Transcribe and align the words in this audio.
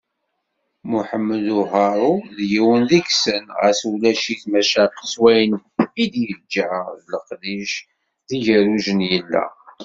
Muḥemmed 0.89 1.45
Uharu 1.59 2.13
d 2.35 2.37
yiwen 2.51 2.83
deg-sen, 2.91 3.45
ɣas 3.59 3.79
ulac-it, 3.91 4.41
maca 4.51 4.83
s 5.13 5.13
wayen 5.21 5.53
i 6.03 6.05
d-yeǧǧa 6.13 6.69
d 6.99 7.03
leqdic 7.13 7.73
d 8.27 8.29
yigerrujen 8.35 8.99
yella. 9.11 9.45